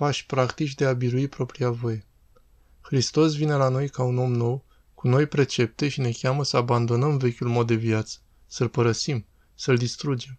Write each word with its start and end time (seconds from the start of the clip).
pași 0.00 0.26
practici 0.26 0.74
de 0.74 0.86
a 0.86 0.92
birui 0.92 1.28
propria 1.28 1.70
voie. 1.70 2.06
Hristos 2.80 3.36
vine 3.36 3.54
la 3.54 3.68
noi 3.68 3.88
ca 3.88 4.02
un 4.02 4.18
om 4.18 4.32
nou, 4.32 4.64
cu 4.94 5.08
noi 5.08 5.26
precepte 5.26 5.88
și 5.88 6.00
ne 6.00 6.10
cheamă 6.10 6.44
să 6.44 6.56
abandonăm 6.56 7.16
vechiul 7.16 7.48
mod 7.48 7.66
de 7.66 7.74
viață, 7.74 8.18
să-l 8.46 8.68
părăsim, 8.68 9.26
să-l 9.54 9.76
distrugem. 9.76 10.38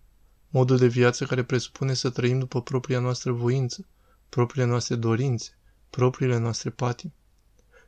Modul 0.50 0.78
de 0.78 0.88
viață 0.88 1.26
care 1.26 1.44
presupune 1.44 1.94
să 1.94 2.10
trăim 2.10 2.40
după 2.40 2.62
propria 2.62 3.00
noastră 3.00 3.32
voință, 3.32 3.88
propriile 4.30 4.68
noastre 4.68 4.96
dorințe, 4.96 5.58
propriile 5.90 6.38
noastre 6.38 6.70
patimi. 6.70 7.16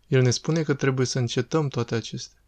El 0.07 0.21
ne 0.21 0.31
spune 0.31 0.63
că 0.63 0.73
trebuie 0.73 1.05
să 1.05 1.19
încetăm 1.19 1.67
toate 1.67 1.95
acestea. 1.95 2.43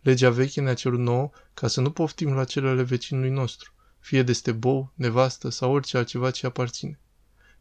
Legea 0.00 0.30
veche 0.30 0.60
ne-a 0.60 0.74
cerut 0.74 0.98
nouă 0.98 1.30
ca 1.54 1.68
să 1.68 1.80
nu 1.80 1.90
poftim 1.90 2.32
la 2.34 2.44
celele 2.44 2.82
vecinului 2.82 3.30
nostru, 3.30 3.72
fie 3.98 4.22
de 4.22 4.32
stebou, 4.32 4.92
nevastă 4.94 5.48
sau 5.48 5.72
orice 5.72 5.96
altceva 5.96 6.30
ce 6.30 6.46
aparține. 6.46 6.96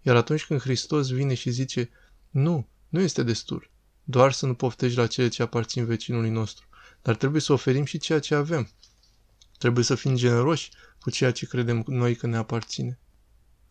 Iar 0.02 0.15
atunci 0.15 0.45
când 0.45 0.61
Hristos 0.61 1.09
vine 1.09 1.33
și 1.33 1.49
zice, 1.49 1.89
nu, 2.29 2.68
nu 2.89 3.00
este 3.00 3.23
destul, 3.23 3.69
doar 4.04 4.32
să 4.32 4.46
nu 4.46 4.54
poftești 4.54 4.97
la 4.97 5.07
cele 5.07 5.27
ce 5.27 5.41
aparțin 5.41 5.86
vecinului 5.86 6.29
nostru, 6.29 6.68
dar 7.01 7.15
trebuie 7.15 7.41
să 7.41 7.54
oferim 7.54 7.86
și 7.86 7.97
ceea 7.97 8.19
ce 8.19 8.36
avem. 8.36 8.69
Trebuie 9.57 9.83
să 9.83 9.96
fim 9.96 10.15
generoși 10.15 10.69
cu 11.00 11.10
ceea 11.10 11.32
ce 11.32 11.46
credem 11.46 11.83
noi 11.87 12.15
că 12.15 12.27
ne 12.27 12.37
aparține. 12.37 13.00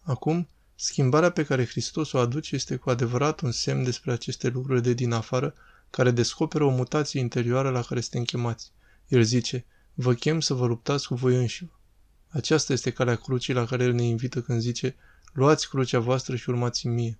Acum, 0.02 0.48
schimbarea 0.74 1.30
pe 1.30 1.44
care 1.44 1.66
Hristos 1.66 2.12
o 2.12 2.18
aduce 2.18 2.54
este 2.54 2.76
cu 2.76 2.90
adevărat 2.90 3.40
un 3.40 3.50
semn 3.50 3.84
despre 3.84 4.12
aceste 4.12 4.48
lucruri 4.48 4.82
de 4.82 4.92
din 4.92 5.12
afară 5.12 5.54
care 5.90 6.10
descoperă 6.10 6.64
o 6.64 6.70
mutație 6.70 7.20
interioară 7.20 7.70
la 7.70 7.82
care 7.82 8.00
suntem 8.00 8.24
chemați. 8.24 8.72
El 9.08 9.22
zice, 9.22 9.64
vă 9.94 10.14
chem 10.14 10.40
să 10.40 10.54
vă 10.54 10.66
luptați 10.66 11.06
cu 11.06 11.14
voi 11.14 11.34
înși 11.34 11.66
Aceasta 12.28 12.72
este 12.72 12.90
calea 12.90 13.16
crucii 13.16 13.54
la 13.54 13.64
care 13.64 13.84
El 13.84 13.92
ne 13.92 14.02
invită 14.02 14.42
când 14.42 14.60
zice, 14.60 14.96
luați 15.32 15.68
crucea 15.68 15.98
voastră 15.98 16.36
și 16.36 16.50
urmați 16.50 16.86
mie. 16.86 17.18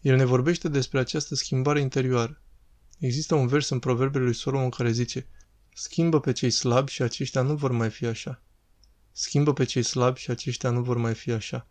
El 0.00 0.16
ne 0.16 0.24
vorbește 0.24 0.68
despre 0.68 0.98
această 0.98 1.34
schimbare 1.34 1.80
interioară. 1.80 2.40
Există 2.98 3.34
un 3.34 3.46
vers 3.46 3.68
în 3.68 3.78
Proverbele 3.78 4.24
lui 4.24 4.34
Solomon 4.34 4.70
care 4.70 4.90
zice, 4.90 5.26
schimbă 5.74 6.20
pe 6.20 6.32
cei 6.32 6.50
slabi 6.50 6.90
și 6.90 7.02
aceștia 7.02 7.42
nu 7.42 7.54
vor 7.54 7.70
mai 7.70 7.90
fi 7.90 8.04
așa. 8.04 8.42
Schimbă 9.12 9.52
pe 9.52 9.64
cei 9.64 9.82
slabi 9.82 10.20
și 10.20 10.30
aceștia 10.30 10.70
nu 10.70 10.82
vor 10.82 10.96
mai 10.96 11.14
fi 11.14 11.30
așa. 11.30 11.66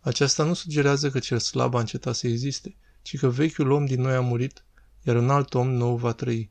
Aceasta 0.00 0.44
nu 0.44 0.54
sugerează 0.54 1.10
că 1.10 1.18
cel 1.18 1.38
slab 1.38 1.74
a 1.74 1.80
încetat 1.80 2.14
să 2.14 2.26
existe, 2.26 2.76
ci 3.02 3.18
că 3.18 3.28
vechiul 3.28 3.70
om 3.70 3.86
din 3.86 4.00
noi 4.00 4.14
a 4.14 4.20
murit 4.20 4.64
iar 5.02 5.16
un 5.16 5.30
alt 5.30 5.54
om 5.54 5.70
nou 5.70 5.96
va 5.96 6.12
trăi. 6.12 6.50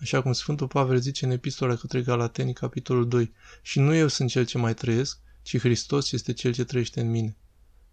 Așa 0.00 0.22
cum 0.22 0.32
Sfântul 0.32 0.66
Pavel 0.66 0.98
zice 0.98 1.24
în 1.24 1.30
epistola 1.30 1.74
către 1.74 2.02
Galateni, 2.02 2.52
capitolul 2.52 3.08
2, 3.08 3.32
și 3.62 3.78
nu 3.78 3.94
eu 3.94 4.08
sunt 4.08 4.30
cel 4.30 4.46
ce 4.46 4.58
mai 4.58 4.74
trăiesc, 4.74 5.18
ci 5.42 5.58
Hristos 5.58 6.12
este 6.12 6.32
cel 6.32 6.52
ce 6.52 6.64
trăiește 6.64 7.00
în 7.00 7.10
mine. 7.10 7.36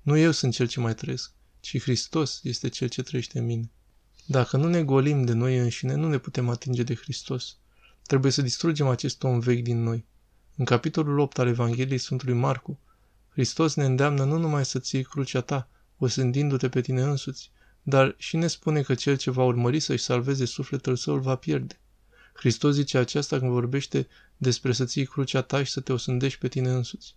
Nu 0.08 0.18
eu 0.18 0.32
sunt 0.32 0.54
cel 0.54 0.68
ce 0.68 0.80
mai 0.80 0.96
trăiesc, 0.96 1.32
ci 1.60 1.82
Hristos 1.82 2.40
este 2.44 2.68
cel 2.68 2.88
ce 2.88 3.02
trăiește 3.02 3.40
în 3.40 3.46
mine. 3.46 3.72
Dacă 4.26 4.58
nu 4.58 4.68
ne 4.68 4.84
golim 4.84 5.26
de 5.26 5.34
noi 5.34 5.58
înșine, 5.58 5.96
nu 5.96 6.10
ne 6.10 6.18
putem 6.18 6.50
atinge 6.50 6.84
de 6.84 6.96
Hristos. 6.96 7.58
Trebuie 8.04 8.32
să 8.32 8.42
distrugem 8.42 8.88
acest 8.88 9.24
om 9.24 9.40
vechi 9.40 9.64
din 9.64 9.84
noi. 9.84 10.06
În 10.56 10.66
capitolul 10.66 11.20
8 11.20 11.40
al 11.40 11.48
Evangheliei 11.48 11.98
Sfântului 11.98 12.34
Marcu, 12.34 12.80
Hristos 13.30 13.74
ne 13.74 13.86
îndeamnă 13.86 14.24
nu 14.24 14.38
numai 14.38 14.66
să 14.66 14.80
ții 14.80 15.04
crucea 15.04 15.42
ta, 15.42 15.70
osândindu-te 15.98 16.70
pe 16.70 16.82
tine 16.82 17.02
însuți, 17.02 17.52
dar 17.84 18.16
și 18.18 18.38
ne 18.38 18.48
spune 18.48 18.82
că 18.82 18.96
cel 18.96 19.18
ce 19.18 19.32
va 19.32 19.44
urmări 19.44 19.80
să-și 19.80 20.04
salveze 20.04 20.46
sufletul 20.46 20.96
său 20.96 21.14
îl 21.14 21.20
va 21.20 21.36
pierde. 21.36 21.80
Hristos 22.34 22.74
zice 22.74 22.98
aceasta 22.98 23.40
când 23.40 23.52
vorbește 23.52 24.08
despre 24.38 24.72
să 24.72 24.86
ții 24.86 25.06
crucea 25.06 25.42
ta 25.42 25.64
și 25.64 25.72
să 25.72 25.80
te 25.80 25.94
osândești 25.94 26.40
pe 26.40 26.48
tine 26.48 26.70
însuți. 26.70 27.17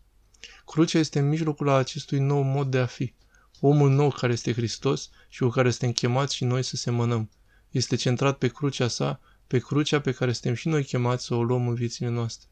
Crucea 0.64 0.98
este 0.98 1.18
în 1.18 1.28
mijlocul 1.28 1.68
acestui 1.68 2.18
nou 2.18 2.42
mod 2.42 2.70
de 2.70 2.78
a 2.78 2.86
fi. 2.86 3.14
Omul 3.60 3.90
nou 3.90 4.10
care 4.10 4.32
este 4.32 4.52
Hristos 4.52 5.10
și 5.28 5.42
cu 5.42 5.48
care 5.48 5.70
suntem 5.70 5.92
chemați 5.92 6.34
și 6.34 6.44
noi 6.44 6.62
să 6.62 6.76
semănăm. 6.76 7.30
Este 7.70 7.96
centrat 7.96 8.38
pe 8.38 8.48
crucea 8.48 8.88
sa, 8.88 9.20
pe 9.46 9.58
crucea 9.58 10.00
pe 10.00 10.12
care 10.12 10.32
suntem 10.32 10.54
și 10.54 10.68
noi 10.68 10.84
chemați 10.84 11.24
să 11.24 11.34
o 11.34 11.42
luăm 11.42 11.68
în 11.68 11.74
viețile 11.74 12.08
noastre. 12.08 12.48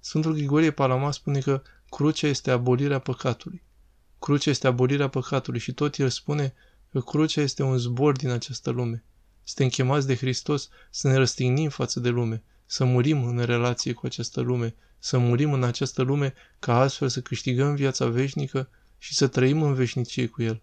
Sfântul 0.00 0.32
Grigorie 0.32 0.70
Palama 0.70 1.10
spune 1.10 1.38
că 1.38 1.62
crucea 1.88 2.28
este 2.28 2.50
abolirea 2.50 2.98
păcatului. 2.98 3.62
Crucea 4.18 4.50
este 4.50 4.66
abolirea 4.66 5.08
păcatului 5.08 5.60
și 5.60 5.72
tot 5.72 5.96
el 5.96 6.08
spune 6.08 6.54
că 6.90 7.00
crucea 7.00 7.40
este 7.40 7.62
un 7.62 7.78
zbor 7.78 8.16
din 8.16 8.30
această 8.30 8.70
lume. 8.70 9.04
Suntem 9.42 9.68
chemați 9.68 10.06
de 10.06 10.16
Hristos 10.16 10.68
să 10.90 11.08
ne 11.08 11.14
răstignim 11.14 11.68
față 11.68 12.00
de 12.00 12.08
lume, 12.08 12.42
să 12.66 12.84
murim 12.84 13.24
în 13.24 13.44
relație 13.44 13.92
cu 13.92 14.06
această 14.06 14.40
lume, 14.40 14.74
să 14.98 15.18
murim 15.18 15.52
în 15.52 15.62
această 15.62 16.02
lume 16.02 16.34
ca 16.58 16.80
astfel 16.80 17.08
să 17.08 17.20
câștigăm 17.20 17.74
viața 17.74 18.06
veșnică 18.06 18.68
și 18.98 19.14
să 19.14 19.26
trăim 19.26 19.62
în 19.62 19.74
veșnicie 19.74 20.26
cu 20.26 20.42
El. 20.42 20.62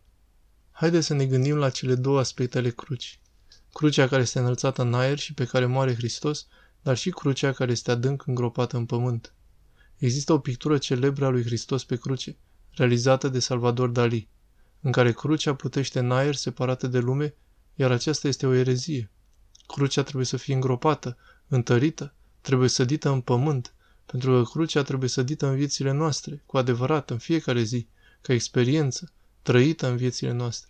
Haideți 0.72 1.06
să 1.06 1.14
ne 1.14 1.26
gândim 1.26 1.56
la 1.56 1.70
cele 1.70 1.96
două 1.96 2.20
aspecte 2.20 2.58
ale 2.58 2.70
crucii. 2.70 3.20
Crucea 3.74 4.08
care 4.08 4.22
este 4.22 4.40
înălțată 4.40 4.82
în 4.82 4.94
aer 4.94 5.18
și 5.18 5.34
pe 5.34 5.46
care 5.46 5.66
moare 5.66 5.96
Hristos, 5.96 6.48
dar 6.82 6.98
și 6.98 7.10
crucea 7.10 7.52
care 7.52 7.72
este 7.72 7.92
adânc 7.92 8.28
îngropată 8.28 8.78
în 8.78 8.86
pământ. 8.86 9.34
Există 9.98 10.34
o 10.34 10.40
pictură 10.40 10.78
celebră 10.78 11.26
a 11.26 11.30
lui 11.30 11.44
Hristos 11.44 11.84
pe 11.84 11.96
cruce, 11.96 12.38
realizată 12.70 13.28
de 13.28 13.40
Salvador 13.40 13.90
Dali 13.90 14.30
în 14.82 14.92
care 14.92 15.12
crucea 15.12 15.56
plutește 15.56 16.00
în 16.00 16.12
aer 16.12 16.36
separată 16.36 16.88
de 16.88 17.00
lume, 17.00 17.36
iar 17.76 17.92
aceasta 17.92 18.28
este 18.28 18.48
o 18.48 18.54
erezie. 18.54 19.12
Crucea 19.68 20.04
trebuie 20.04 20.26
să 20.26 20.38
fie 20.38 20.54
îngropată, 20.54 21.18
întărită, 21.52 22.14
trebuie 22.42 22.70
sădită 22.70 23.10
în 23.10 23.22
pământ, 23.22 23.74
pentru 24.06 24.32
că 24.32 24.50
crucea 24.50 24.82
trebuie 24.82 25.10
sădită 25.10 25.48
în 25.48 25.56
viețile 25.56 25.92
noastre, 25.92 26.44
cu 26.46 26.58
adevărat, 26.58 27.10
în 27.10 27.18
fiecare 27.18 27.62
zi, 27.62 27.88
ca 28.22 28.34
experiență, 28.34 29.12
trăită 29.42 29.88
în 29.88 29.96
viețile 29.96 30.32
noastre. 30.32 30.70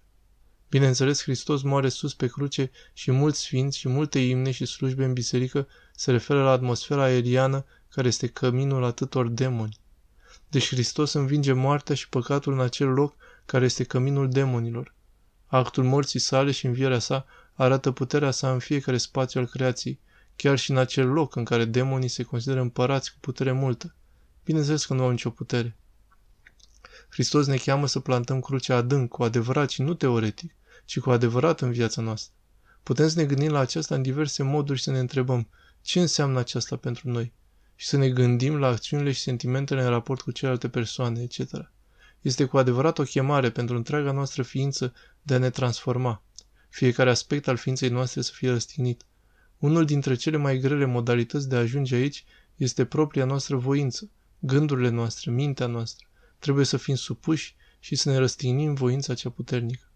Bineînțeles, 0.70 1.22
Hristos 1.22 1.62
moare 1.62 1.90
sus 1.90 2.14
pe 2.14 2.28
cruce 2.28 2.72
și 2.94 3.12
mulți 3.12 3.40
sfinți 3.40 3.78
și 3.78 3.88
multe 3.88 4.20
imne 4.20 4.52
și 4.52 4.66
slujbe 4.66 5.06
în 5.06 5.14
biserică 5.14 5.68
se 5.96 6.12
referă 6.12 6.44
la 6.44 6.52
atmosfera 6.52 7.04
aeriană 7.04 7.66
care 7.90 8.08
este 8.08 8.28
căminul 8.28 8.84
atâtor 8.84 9.28
demoni. 9.28 9.80
Deci 10.50 10.68
Hristos 10.68 11.14
învinge 11.14 11.54
moartea 11.54 11.96
și 11.96 12.10
păcatul 12.10 12.54
în 12.54 12.60
acel 12.60 12.88
loc 12.88 13.16
care 13.46 13.66
este 13.66 13.84
căminul 13.84 14.30
demonilor. 14.30 14.94
Actul 15.46 15.84
morții 15.84 16.20
sale 16.20 16.52
și 16.52 16.66
învierea 16.66 17.00
sa 17.00 17.26
arată 17.54 17.92
puterea 17.92 18.32
sa 18.32 18.52
în 18.52 18.60
fiecare 18.60 18.98
spațiu 18.98 19.40
al 19.40 19.48
creației, 19.48 20.00
chiar 20.36 20.58
și 20.58 20.72
în 20.72 20.78
acel 20.78 21.08
loc 21.08 21.36
în 21.36 21.44
care 21.44 21.66
demonii 21.66 22.08
se 22.08 22.24
consideră 22.24 22.62
împărați 22.62 23.12
cu 23.12 23.18
putere 23.20 23.52
multă. 23.52 23.96
Bineînțeles 24.44 24.86
că 24.86 24.94
nu 24.94 25.04
au 25.04 25.10
nicio 25.10 25.30
putere. 25.30 25.78
Hristos 27.10 27.48
ne 27.48 27.58
cheamă 27.58 27.88
să 27.88 28.00
plantăm 28.00 28.40
crucea 28.40 28.76
adânc, 28.76 29.10
cu 29.10 29.24
adevărat 29.24 29.70
și 29.70 29.82
nu 29.82 29.94
teoretic, 29.94 30.56
ci 30.86 31.00
cu 31.00 31.10
adevărat 31.10 31.62
în 31.62 31.72
viața 31.72 32.02
noastră. 32.02 32.34
Putem 32.84 33.08
să 33.08 33.20
ne 33.20 33.26
gândim 33.26 33.52
la 33.52 33.60
aceasta 33.60 33.96
în 33.96 34.02
diverse 34.02 34.44
moduri 34.44 34.78
și 34.78 34.84
să 34.84 34.92
ne 34.92 35.00
întrebăm 35.00 35.50
ce 35.82 36.00
înseamnă 36.00 36.40
aceasta 36.40 36.76
pentru 36.76 37.10
noi 37.10 37.34
și 37.76 37.88
să 37.88 37.98
ne 37.98 38.10
gândim 38.10 38.60
la 38.60 38.68
acțiunile 38.68 39.12
și 39.12 39.22
sentimentele 39.22 39.82
în 39.82 39.90
raport 39.90 40.22
cu 40.22 40.32
celelalte 40.32 40.70
persoane, 40.70 41.22
etc. 41.22 41.72
Este 42.22 42.46
cu 42.46 42.58
adevărat 42.58 43.00
o 43.00 43.04
chemare 43.04 43.50
pentru 43.50 43.76
întreaga 43.76 44.12
noastră 44.12 44.44
ființă 44.44 44.94
de 45.22 45.34
a 45.34 45.38
ne 45.38 45.50
transforma. 45.50 46.24
Fiecare 46.70 47.10
aspect 47.10 47.48
al 47.48 47.58
ființei 47.58 47.90
noastre 47.90 48.22
să 48.22 48.32
fie 48.34 48.50
răstignit. 48.50 49.06
Unul 49.62 49.86
dintre 49.86 50.16
cele 50.16 50.38
mai 50.38 50.58
grele 50.58 50.86
modalități 50.86 51.50
de 51.50 51.56
a 51.56 51.60
ajunge 51.60 51.96
aici 51.96 52.24
este 52.56 52.86
propria 52.86 53.26
noastră 53.26 53.56
voință, 53.56 54.10
gândurile 54.40 54.90
noastre, 54.90 55.32
mintea 55.32 55.68
noastră. 55.68 56.08
Trebuie 56.40 56.66
să 56.66 56.78
fim 56.78 56.96
supuși 56.96 57.56
și 57.80 57.96
să 57.96 58.10
ne 58.10 58.18
răstignim 58.18 58.74
voința 58.74 59.14
cea 59.14 59.30
puternică. 59.30 59.92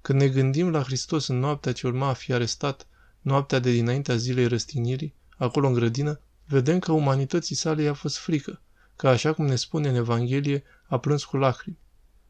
Când 0.00 0.20
ne 0.20 0.28
gândim 0.28 0.70
la 0.70 0.82
Hristos 0.82 1.26
în 1.26 1.38
noaptea 1.38 1.72
ce 1.72 1.86
urma 1.86 2.08
a 2.08 2.12
fi 2.12 2.32
arestat, 2.32 2.86
noaptea 3.20 3.58
de 3.58 3.70
dinaintea 3.70 4.16
zilei 4.16 4.46
răstignirii, 4.46 5.14
acolo 5.36 5.66
în 5.66 5.72
grădină, 5.72 6.20
vedem 6.46 6.78
că 6.78 6.92
umanității 6.92 7.56
sale 7.56 7.82
i-a 7.82 7.94
fost 7.94 8.18
frică, 8.18 8.60
că 8.96 9.08
așa 9.08 9.32
cum 9.32 9.46
ne 9.46 9.56
spune 9.56 9.88
în 9.88 9.94
Evanghelie, 9.94 10.62
a 10.86 10.98
plâns 10.98 11.24
cu 11.24 11.36
lacrimi. 11.36 11.78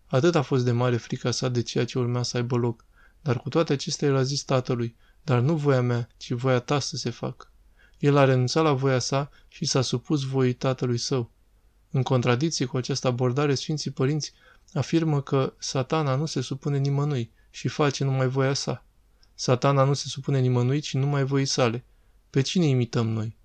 Atât 0.06 0.34
a 0.34 0.42
fost 0.42 0.64
de 0.64 0.72
mare 0.72 0.96
frica 0.96 1.30
sa 1.30 1.48
de 1.48 1.62
ceea 1.62 1.84
ce 1.84 1.98
urmea 1.98 2.22
să 2.22 2.36
aibă 2.36 2.56
loc, 2.56 2.84
dar 3.20 3.38
cu 3.38 3.48
toate 3.48 3.72
acestea 3.72 4.08
el 4.08 4.16
a 4.16 4.22
zis 4.22 4.42
tatălui, 4.42 4.96
dar 5.24 5.40
nu 5.40 5.56
voia 5.56 5.80
mea, 5.80 6.08
ci 6.16 6.30
voia 6.30 6.58
ta 6.58 6.78
să 6.78 6.96
se 6.96 7.10
facă. 7.10 7.48
El 7.98 8.16
a 8.16 8.24
renunțat 8.24 8.62
la 8.62 8.72
voia 8.72 8.98
sa 8.98 9.30
și 9.48 9.64
s-a 9.64 9.80
supus 9.80 10.22
voii 10.22 10.52
tatălui 10.52 10.98
său. 10.98 11.30
În 11.90 12.02
contradicție 12.02 12.66
cu 12.66 12.76
această 12.76 13.06
abordare, 13.06 13.54
Sfinții 13.54 13.90
Părinți 13.90 14.32
afirmă 14.72 15.22
că 15.22 15.54
satana 15.58 16.14
nu 16.14 16.26
se 16.26 16.40
supune 16.40 16.78
nimănui 16.78 17.32
și 17.50 17.68
face 17.68 18.04
numai 18.04 18.28
voia 18.28 18.54
sa. 18.54 18.84
Satana 19.34 19.84
nu 19.84 19.92
se 19.92 20.08
supune 20.08 20.40
nimănui, 20.40 20.80
ci 20.80 20.94
numai 20.94 21.24
voii 21.24 21.46
sale. 21.46 21.84
Pe 22.30 22.40
cine 22.40 22.66
imităm 22.66 23.08
noi? 23.08 23.36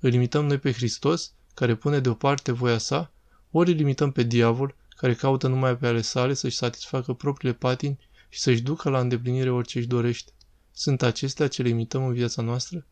Îl 0.00 0.12
imităm 0.12 0.46
noi 0.46 0.58
pe 0.58 0.72
Hristos, 0.72 1.32
care 1.54 1.74
pune 1.74 2.00
deoparte 2.00 2.52
voia 2.52 2.78
sa, 2.78 3.12
ori 3.50 3.70
îl 3.70 3.76
limităm 3.76 4.12
pe 4.12 4.22
diavol, 4.22 4.74
care 4.96 5.14
caută 5.14 5.48
numai 5.48 5.76
pe 5.76 5.86
ale 5.86 6.00
sale 6.00 6.34
să-și 6.34 6.56
satisfacă 6.56 7.12
propriile 7.12 7.54
patini 7.54 7.98
și 8.28 8.40
să-și 8.40 8.62
ducă 8.62 8.88
la 8.88 9.00
îndeplinire 9.00 9.50
orice 9.50 9.78
își 9.78 9.86
dorește. 9.86 10.32
Sunt 10.78 11.02
acestea 11.02 11.48
ce 11.48 11.62
le 11.62 11.68
imităm 11.68 12.06
în 12.06 12.12
viața 12.12 12.42
noastră? 12.42 12.86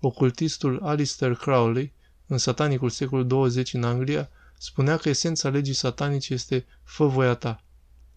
Ocultistul 0.00 0.80
Alistair 0.82 1.34
Crowley, 1.34 1.92
în 2.26 2.38
satanicul 2.38 2.90
secolul 2.90 3.26
20 3.26 3.72
în 3.72 3.84
Anglia, 3.84 4.28
spunea 4.58 4.96
că 4.96 5.08
esența 5.08 5.48
legii 5.48 5.74
satanice 5.74 6.32
este 6.32 6.66
fă 6.82 7.06
voia 7.06 7.34
ta. 7.34 7.64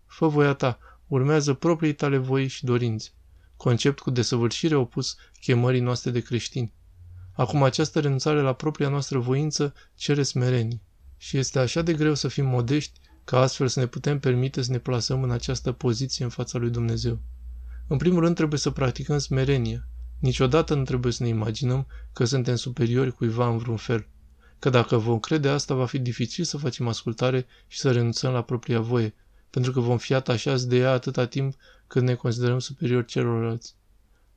Fă 0.05 0.27
voia 0.27 0.53
ta, 0.53 0.79
urmează 1.07 1.53
proprii 1.53 1.93
tale 1.93 2.17
voi 2.17 2.47
și 2.47 2.65
dorințe, 2.65 3.09
concept 3.57 3.99
cu 3.99 4.09
desăvârșire 4.09 4.75
opus 4.75 5.15
chemării 5.41 5.81
noastre 5.81 6.11
de 6.11 6.19
creștini. 6.19 6.73
Acum 7.33 7.63
această 7.63 7.99
renunțare 7.99 8.41
la 8.41 8.53
propria 8.53 8.89
noastră 8.89 9.19
voință 9.19 9.73
cere 9.95 10.23
smerenie. 10.23 10.81
Și 11.17 11.37
este 11.37 11.59
așa 11.59 11.81
de 11.81 11.93
greu 11.93 12.13
să 12.13 12.27
fim 12.27 12.45
modești 12.45 12.99
ca 13.23 13.39
astfel 13.39 13.67
să 13.67 13.79
ne 13.79 13.87
putem 13.87 14.19
permite 14.19 14.61
să 14.61 14.71
ne 14.71 14.79
plasăm 14.79 15.23
în 15.23 15.31
această 15.31 15.71
poziție 15.71 16.23
în 16.23 16.31
fața 16.31 16.57
lui 16.57 16.69
Dumnezeu. 16.69 17.19
În 17.87 17.97
primul 17.97 18.19
rând 18.19 18.35
trebuie 18.35 18.59
să 18.59 18.69
practicăm 18.69 19.17
smerenia. 19.17 19.87
Niciodată 20.19 20.73
nu 20.73 20.83
trebuie 20.83 21.11
să 21.11 21.23
ne 21.23 21.29
imaginăm 21.29 21.87
că 22.13 22.25
suntem 22.25 22.55
superiori 22.55 23.11
cuiva 23.11 23.47
în 23.47 23.57
vreun 23.57 23.77
fel. 23.77 24.07
Că 24.59 24.69
dacă 24.69 24.97
vom 24.97 25.19
crede 25.19 25.49
asta, 25.49 25.73
va 25.73 25.85
fi 25.85 25.99
dificil 25.99 26.43
să 26.43 26.57
facem 26.57 26.87
ascultare 26.87 27.45
și 27.67 27.79
să 27.79 27.91
renunțăm 27.91 28.31
la 28.33 28.41
propria 28.41 28.79
voie, 28.79 29.13
pentru 29.49 29.71
că 29.71 29.79
vom 29.79 29.97
fi 29.97 30.13
atașați 30.13 30.67
de 30.67 30.77
ea 30.77 30.91
atâta 30.91 31.25
timp 31.25 31.55
cât 31.87 32.01
ne 32.01 32.13
considerăm 32.13 32.59
superiori 32.59 33.05
celorlalți. 33.05 33.75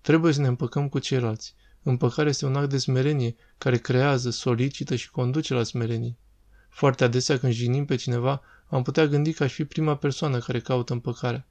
Trebuie 0.00 0.32
să 0.32 0.40
ne 0.40 0.46
împăcăm 0.46 0.88
cu 0.88 0.98
ceilalți. 0.98 1.54
Împăcarea 1.82 2.30
este 2.30 2.46
un 2.46 2.56
act 2.56 2.70
de 2.70 2.78
smerenie 2.78 3.36
care 3.58 3.78
creează, 3.78 4.30
solicită 4.30 4.94
și 4.94 5.10
conduce 5.10 5.54
la 5.54 5.62
smerenie. 5.62 6.16
Foarte 6.68 7.04
adesea 7.04 7.38
când 7.38 7.52
jignim 7.52 7.84
pe 7.84 7.96
cineva, 7.96 8.40
am 8.66 8.82
putea 8.82 9.06
gândi 9.06 9.32
că 9.32 9.42
aș 9.42 9.52
fi 9.52 9.64
prima 9.64 9.96
persoană 9.96 10.38
care 10.38 10.60
caută 10.60 10.92
împăcarea. 10.92 11.46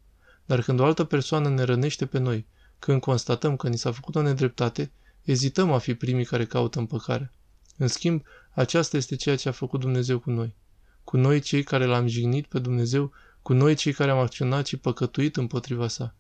Dar 0.47 0.61
când 0.61 0.79
o 0.79 0.85
altă 0.85 1.03
persoană 1.03 1.49
ne 1.49 1.63
rănește 1.63 2.05
pe 2.05 2.19
noi, 2.19 2.45
când 2.79 3.01
constatăm 3.01 3.55
că 3.55 3.67
ni 3.69 3.77
s-a 3.77 3.91
făcut 3.91 4.15
o 4.15 4.21
nedreptate, 4.21 4.91
ezităm 5.23 5.71
a 5.71 5.77
fi 5.77 5.93
primii 5.93 6.25
care 6.25 6.45
caută 6.45 6.79
împăcarea. 6.79 7.31
În 7.77 7.87
schimb, 7.87 8.23
aceasta 8.53 8.97
este 8.97 9.15
ceea 9.15 9.35
ce 9.35 9.49
a 9.49 9.51
făcut 9.51 9.79
Dumnezeu 9.79 10.19
cu 10.19 10.29
noi. 10.29 10.55
Cu 11.03 11.17
noi 11.17 11.39
cei 11.39 11.63
care 11.63 11.85
l-am 11.85 12.07
jignit 12.07 12.45
pe 12.45 12.59
Dumnezeu, 12.59 13.11
cu 13.41 13.53
noi 13.53 13.75
cei 13.75 13.93
care 13.93 14.11
am 14.11 14.17
acționat 14.17 14.65
și 14.65 14.77
păcătuit 14.77 15.35
împotriva 15.35 15.87
sa. 15.87 16.15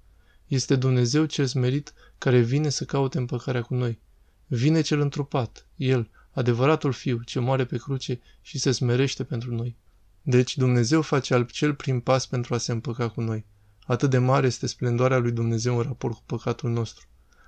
Este 0.47 0.75
Dumnezeu 0.75 1.25
cel 1.25 1.45
smerit 1.45 1.93
care 2.17 2.39
vine 2.39 2.69
să 2.69 2.83
caute 2.83 3.17
împăcarea 3.17 3.61
cu 3.61 3.73
noi. 3.73 3.99
Vine 4.47 4.81
cel 4.81 4.99
întrupat, 4.99 5.67
El, 5.75 6.09
adevăratul 6.31 6.91
Fiu, 6.91 7.21
ce 7.25 7.39
moare 7.39 7.65
pe 7.65 7.77
cruce 7.77 8.19
și 8.41 8.59
se 8.59 8.71
smerește 8.71 9.23
pentru 9.23 9.55
noi. 9.55 9.75
Deci 10.21 10.57
Dumnezeu 10.57 11.01
face 11.01 11.33
al 11.33 11.45
cel 11.45 11.75
prim 11.75 11.99
pas 11.99 12.25
pentru 12.25 12.53
a 12.53 12.57
se 12.57 12.71
împăca 12.71 13.09
cu 13.09 13.21
noi. 13.21 13.45
Atât 13.87 14.09
de 14.09 14.17
mare 14.17 14.47
este 14.47 14.67
splendoarea 14.67 15.17
lui 15.17 15.31
Dumnezeu 15.31 15.77
în 15.77 15.83
raport 15.83 16.13
cu 16.13 16.23
păcatul 16.25 16.69
nostru. 16.69 17.07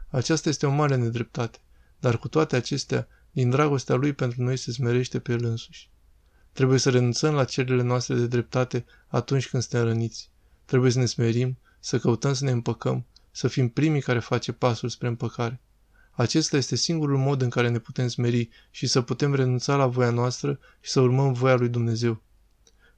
Aceasta 0.09 0.49
este 0.49 0.65
o 0.65 0.71
mare 0.71 0.95
nedreptate, 0.95 1.59
dar 1.99 2.17
cu 2.17 2.27
toate 2.27 2.55
acestea, 2.55 3.07
din 3.31 3.49
dragostea 3.49 3.95
lui 3.95 4.13
pentru 4.13 4.43
noi 4.43 4.57
se 4.57 4.71
smerește 4.71 5.19
pe 5.19 5.31
el 5.31 5.45
însuși. 5.45 5.89
Trebuie 6.51 6.79
să 6.79 6.89
renunțăm 6.89 7.33
la 7.33 7.43
cererile 7.43 7.83
noastre 7.83 8.15
de 8.15 8.27
dreptate 8.27 8.85
atunci 9.07 9.49
când 9.49 9.63
suntem 9.63 9.87
răniți. 9.87 10.29
Trebuie 10.65 10.91
să 10.91 10.99
ne 10.99 11.05
smerim, 11.05 11.57
să 11.79 11.99
căutăm 11.99 12.33
să 12.33 12.43
ne 12.43 12.51
împăcăm, 12.51 13.05
să 13.31 13.47
fim 13.47 13.69
primii 13.69 14.01
care 14.01 14.19
face 14.19 14.51
pasul 14.51 14.89
spre 14.89 15.07
împăcare. 15.07 15.61
Acesta 16.11 16.57
este 16.57 16.75
singurul 16.75 17.17
mod 17.17 17.41
în 17.41 17.49
care 17.49 17.69
ne 17.69 17.79
putem 17.79 18.07
smeri 18.07 18.49
și 18.71 18.87
să 18.87 19.01
putem 19.01 19.35
renunța 19.35 19.75
la 19.75 19.87
voia 19.87 20.09
noastră 20.09 20.59
și 20.79 20.91
să 20.91 20.99
urmăm 20.99 21.33
voia 21.33 21.55
lui 21.55 21.69
Dumnezeu. 21.69 22.21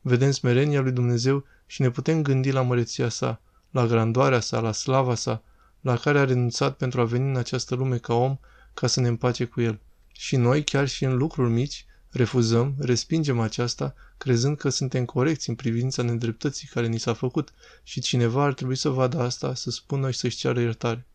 Vedem 0.01 0.31
smerenia 0.31 0.81
lui 0.81 0.91
Dumnezeu 0.91 1.45
și 1.71 1.81
ne 1.81 1.89
putem 1.89 2.21
gândi 2.21 2.51
la 2.51 2.62
măreția 2.62 3.09
sa, 3.09 3.41
la 3.69 3.85
grandoarea 3.85 4.39
sa, 4.39 4.59
la 4.59 4.71
slava 4.71 5.15
sa, 5.15 5.44
la 5.81 5.97
care 5.97 6.19
a 6.19 6.23
renunțat 6.23 6.77
pentru 6.77 7.01
a 7.01 7.06
veni 7.06 7.29
în 7.29 7.35
această 7.35 7.75
lume 7.75 7.97
ca 7.97 8.13
om, 8.13 8.38
ca 8.73 8.88
să 8.88 9.00
ne 9.00 9.07
împace 9.07 9.45
cu 9.45 9.62
el. 9.62 9.79
Și 10.12 10.35
noi, 10.35 10.63
chiar 10.63 10.88
și 10.88 11.03
în 11.03 11.18
lucruri 11.18 11.51
mici, 11.51 11.85
refuzăm, 12.09 12.75
respingem 12.79 13.39
aceasta, 13.39 13.95
crezând 14.18 14.57
că 14.57 14.69
suntem 14.69 15.06
corecți 15.06 15.50
în 15.50 15.56
privința 15.56 16.01
nedreptății 16.01 16.68
care 16.68 16.88
ni 16.88 16.97
s-a 16.97 17.13
făcut 17.13 17.53
și 17.83 18.01
cineva 18.01 18.44
ar 18.44 18.53
trebui 18.53 18.75
să 18.75 18.89
vadă 18.89 19.19
asta, 19.19 19.53
să 19.53 19.69
spună 19.69 20.12
și 20.12 20.19
să-și 20.19 20.38
ceară 20.38 20.59
iertare. 20.59 21.07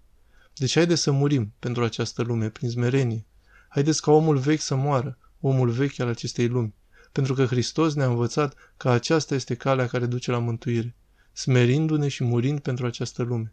Deci 0.55 0.75
haideți 0.75 1.03
să 1.03 1.11
murim 1.11 1.53
pentru 1.59 1.85
această 1.85 2.23
lume, 2.23 2.49
prin 2.49 2.71
smerenie. 2.71 3.27
Haideți 3.69 4.03
ca 4.03 4.11
omul 4.11 4.37
vechi 4.37 4.61
să 4.61 4.75
moară, 4.75 5.19
omul 5.41 5.71
vechi 5.71 6.01
al 6.01 6.09
acestei 6.09 6.49
lumi, 6.49 6.75
pentru 7.17 7.35
că 7.35 7.45
Hristos 7.45 7.95
ne-a 7.95 8.07
învățat 8.07 8.55
că 8.77 8.89
aceasta 8.89 9.35
este 9.35 9.55
calea 9.55 9.87
care 9.87 10.07
duce 10.07 10.31
la 10.31 10.39
mântuire, 10.39 10.95
smerindu-ne 11.33 12.09
și 12.09 12.25
murind 12.25 12.61
pentru 12.61 12.87
această 12.87 13.23
lume. 13.23 13.53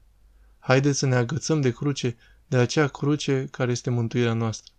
Haideți 0.60 0.98
să 0.98 1.06
ne 1.06 1.16
agățăm 1.16 1.62
de 1.62 1.72
cruce, 1.72 2.16
de 2.48 2.58
acea 2.58 2.88
cruce 2.88 3.48
care 3.52 3.72
este 3.72 3.90
mântuirea 3.90 4.34
noastră. 4.34 4.74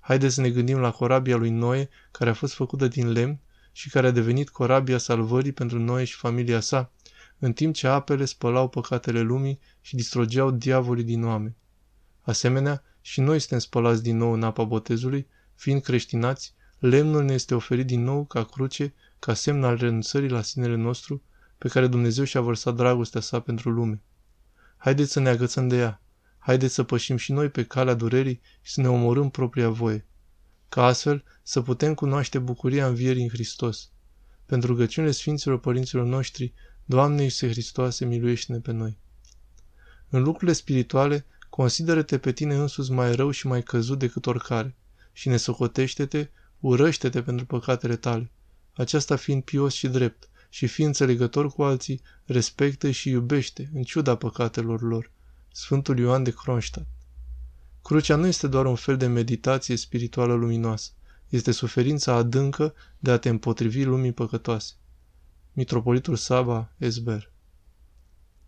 Haideți 0.00 0.34
să 0.34 0.40
ne 0.40 0.50
gândim 0.50 0.78
la 0.78 0.90
corabia 0.90 1.36
lui 1.36 1.50
Noe, 1.50 1.88
care 2.10 2.30
a 2.30 2.34
fost 2.34 2.54
făcută 2.54 2.88
din 2.88 3.12
lemn 3.12 3.40
și 3.72 3.90
care 3.90 4.06
a 4.06 4.10
devenit 4.10 4.48
corabia 4.48 4.98
salvării 4.98 5.52
pentru 5.52 5.78
Noe 5.78 6.04
și 6.04 6.14
familia 6.14 6.60
sa, 6.60 6.92
în 7.38 7.52
timp 7.52 7.74
ce 7.74 7.86
apele 7.86 8.24
spălau 8.24 8.68
păcatele 8.68 9.20
lumii 9.20 9.60
și 9.80 9.96
distrogeau 9.96 10.50
diavolii 10.50 11.04
din 11.04 11.24
oameni. 11.24 11.56
Asemenea, 12.20 12.82
și 13.00 13.20
noi 13.20 13.38
suntem 13.38 13.58
spălați 13.58 14.02
din 14.02 14.16
nou 14.16 14.32
în 14.32 14.42
apa 14.42 14.64
botezului, 14.64 15.26
fiind 15.54 15.82
creștinați, 15.82 16.54
lemnul 16.80 17.24
ne 17.24 17.32
este 17.32 17.54
oferit 17.54 17.86
din 17.86 18.02
nou 18.02 18.24
ca 18.24 18.44
cruce, 18.44 18.94
ca 19.18 19.34
semn 19.34 19.64
al 19.64 19.76
renunțării 19.76 20.28
la 20.28 20.42
sinele 20.42 20.74
nostru, 20.76 21.22
pe 21.58 21.68
care 21.68 21.86
Dumnezeu 21.86 22.24
și-a 22.24 22.40
vărsat 22.40 22.74
dragostea 22.74 23.20
sa 23.20 23.40
pentru 23.40 23.70
lume. 23.70 24.02
Haideți 24.76 25.12
să 25.12 25.20
ne 25.20 25.28
agățăm 25.28 25.68
de 25.68 25.76
ea. 25.76 26.02
Haideți 26.38 26.74
să 26.74 26.82
pășim 26.82 27.16
și 27.16 27.32
noi 27.32 27.48
pe 27.48 27.64
calea 27.64 27.94
durerii 27.94 28.40
și 28.62 28.72
să 28.72 28.80
ne 28.80 28.88
omorâm 28.88 29.30
propria 29.30 29.68
voie. 29.68 30.06
Ca 30.68 30.84
astfel 30.84 31.24
să 31.42 31.60
putem 31.60 31.94
cunoaște 31.94 32.38
bucuria 32.38 32.86
învierii 32.86 33.22
în 33.22 33.28
Hristos. 33.28 33.90
Pentru 34.46 34.70
rugăciunile 34.70 35.12
Sfinților 35.12 35.60
Părinților 35.60 36.04
noștri, 36.04 36.52
Doamne 36.84 37.22
Iisuse 37.22 37.50
Hristoase, 37.52 38.04
miluiește-ne 38.04 38.58
pe 38.58 38.72
noi. 38.72 38.98
În 40.08 40.22
lucrurile 40.22 40.52
spirituale, 40.52 41.26
consideră-te 41.50 42.18
pe 42.18 42.32
tine 42.32 42.54
însuți 42.54 42.92
mai 42.92 43.14
rău 43.14 43.30
și 43.30 43.46
mai 43.46 43.62
căzut 43.62 43.98
decât 43.98 44.26
oricare 44.26 44.76
și 45.12 45.28
ne 45.28 45.36
socotește-te, 45.36 46.28
urăște-te 46.60 47.22
pentru 47.22 47.46
păcatele 47.46 47.96
tale. 47.96 48.30
Aceasta 48.74 49.16
fiind 49.16 49.42
pios 49.42 49.74
și 49.74 49.88
drept 49.88 50.28
și 50.48 50.66
fiind 50.66 50.88
înțelegător 50.90 51.52
cu 51.52 51.62
alții, 51.62 52.00
respectă 52.24 52.90
și 52.90 53.08
iubește, 53.08 53.70
în 53.74 53.82
ciuda 53.82 54.16
păcatelor 54.16 54.82
lor. 54.82 55.10
Sfântul 55.52 55.98
Ioan 55.98 56.22
de 56.22 56.30
Kronstadt 56.30 56.86
Crucea 57.82 58.16
nu 58.16 58.26
este 58.26 58.46
doar 58.46 58.66
un 58.66 58.74
fel 58.74 58.96
de 58.96 59.06
meditație 59.06 59.76
spirituală 59.76 60.34
luminoasă, 60.34 60.90
este 61.28 61.50
suferința 61.50 62.14
adâncă 62.14 62.74
de 62.98 63.10
a 63.10 63.18
te 63.18 63.28
împotrivi 63.28 63.84
lumii 63.84 64.12
păcătoase. 64.12 64.72
Mitropolitul 65.52 66.16
Saba, 66.16 66.72
Esber 66.78 67.30